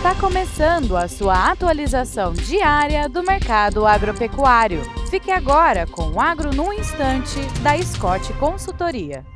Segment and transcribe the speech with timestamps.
[0.00, 4.80] Está começando a sua atualização diária do mercado agropecuário.
[5.10, 9.26] Fique agora com o Agro no Instante, da Scott Consultoria.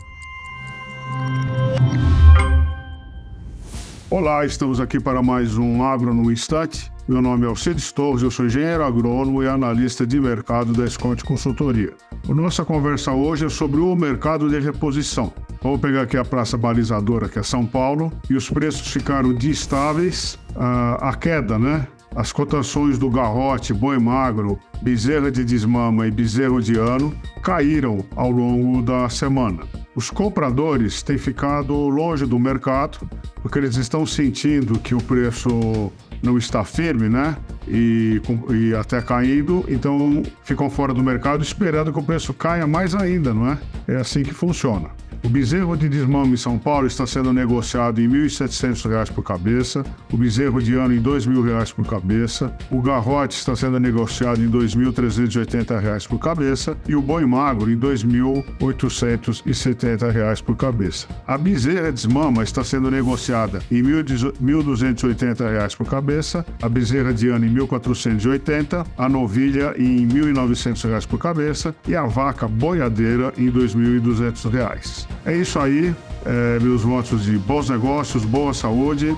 [4.09, 6.91] Olá, estamos aqui para mais um Agro no Instante.
[7.07, 11.23] Meu nome é Alcides Torres, eu sou engenheiro agrônomo e analista de mercado da Scott
[11.25, 11.93] Consultoria.
[12.27, 15.31] A nossa conversa hoje é sobre o mercado de reposição.
[15.65, 20.39] Vamos pegar aqui a praça balizadora, que é São Paulo, e os preços ficaram estáveis.
[20.55, 21.88] Uh, a queda, né?
[22.15, 28.30] As cotações do garrote, boi magro, bezerra de desmama e bezerro de ano caíram ao
[28.30, 29.62] longo da semana.
[29.97, 32.99] Os compradores têm ficado longe do mercado
[33.41, 35.91] porque eles estão sentindo que o preço
[36.23, 37.38] não está firme, né?
[37.66, 42.95] E, e, até caindo, então ficam fora do mercado esperando que o preço caia mais
[42.95, 43.59] ainda, não é?
[43.88, 44.90] É assim que funciona.
[45.24, 49.82] O bezerro de desmame em São Paulo está sendo negociado em R$ 1.700 por cabeça,
[50.12, 54.51] o bezerro de ano em R$ 2.000 por cabeça, o garrote está sendo negociado em
[54.51, 61.06] R$ 2.380 por cabeça e o boi magro em R$ 2.870 por cabeça.
[61.26, 67.47] A bezerra desmama está sendo negociada em R$ 1.280 por cabeça, a bezerra de ano
[67.47, 73.61] em 1.480, a novilha em R$ 1.900 por cabeça e a vaca boiadeira em R$
[73.61, 75.06] 2.200.
[75.25, 75.94] É isso aí,
[76.25, 79.16] é, meus votos de bons negócios, boa saúde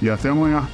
[0.00, 0.66] e até amanhã.